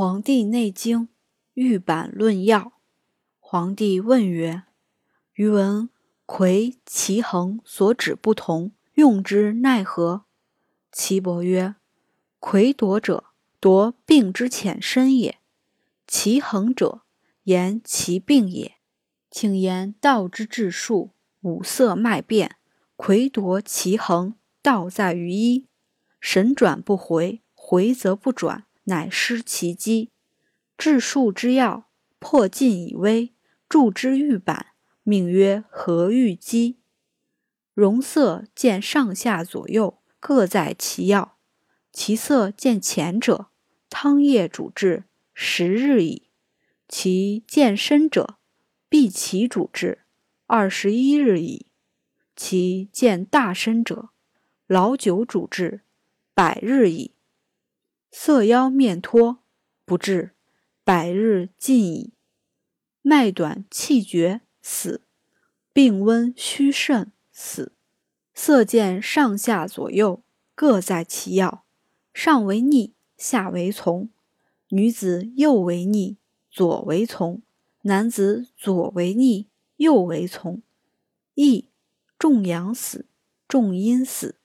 [0.02, 1.00] 《黄帝内经·
[1.52, 2.58] 玉板论要》。
[3.38, 4.62] 皇帝问曰
[5.36, 5.90] ：“余闻
[6.24, 10.24] 魁其衡所指不同，用之奈何？”
[10.90, 11.74] 岐伯曰
[12.40, 13.24] ：“魁夺者，
[13.60, 15.34] 夺病之浅深也；
[16.06, 17.02] 其衡者，
[17.42, 18.76] 言其病也。
[19.30, 21.10] 请言道之治数，
[21.42, 22.56] 五色脉变，
[22.96, 25.66] 魁夺其衡，道在于一。
[26.18, 30.10] 神转不回，回则不转。”乃失其机，
[30.76, 31.88] 治术之要，
[32.18, 33.32] 破尽以微，
[33.68, 34.66] 助之玉板，
[35.04, 36.80] 命曰何玉机。
[37.72, 41.38] 容色见上下左右，各在其要。
[41.92, 43.46] 其色见浅者，
[43.88, 46.28] 汤液主治，十日矣；
[46.88, 48.38] 其见深者，
[48.88, 50.00] 必其主治，
[50.46, 51.66] 二十一日矣；
[52.34, 54.10] 其见大深者，
[54.66, 55.82] 老酒主治，
[56.34, 57.14] 百日矣。
[58.10, 59.38] 色妖面脱，
[59.84, 60.32] 不治，
[60.84, 62.12] 百日尽矣。
[63.02, 65.00] 脉短气绝，死；
[65.72, 67.72] 病温虚甚，死。
[68.34, 70.22] 色见上下左右，
[70.54, 71.64] 各在其要，
[72.12, 74.10] 上为逆，下为从。
[74.70, 76.16] 女子右为逆，
[76.50, 77.40] 左为从；
[77.82, 80.62] 男子左为逆，右为从。
[81.34, 81.68] 易
[82.18, 83.06] 重阳死，
[83.48, 84.36] 重阴死，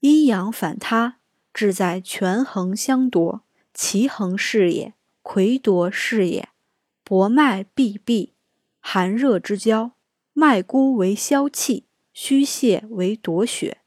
[0.00, 1.18] 阴阳反他。
[1.52, 3.42] 志在权衡相夺，
[3.74, 6.48] 其衡是也；魁夺是也。
[7.04, 8.32] 薄脉闭闭，
[8.80, 9.92] 寒热之交，
[10.32, 13.78] 脉孤为消气，虚泄为夺血。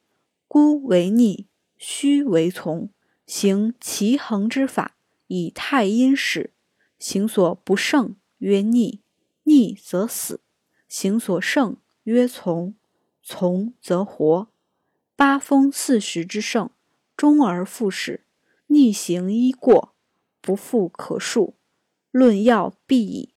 [0.47, 2.89] 孤为逆，虚为从，
[3.25, 4.95] 行其衡之法，
[5.27, 6.51] 以太阴始。
[6.99, 9.01] 行所不胜曰逆，
[9.43, 10.39] 逆则死；
[10.87, 12.75] 行所胜曰从，
[13.23, 14.47] 从则活。
[15.15, 16.69] 八风四时之盛。
[17.17, 18.25] 终而复始，
[18.67, 19.95] 逆行一过，
[20.41, 21.55] 不复可述。
[22.11, 23.33] 论要必矣。